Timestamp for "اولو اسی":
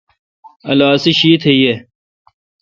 0.67-1.11